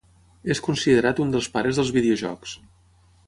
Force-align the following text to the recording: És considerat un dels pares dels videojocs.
És 0.53 0.61
considerat 0.67 1.21
un 1.25 1.35
dels 1.35 1.49
pares 1.57 1.79
dels 1.81 1.93
videojocs. 1.99 2.57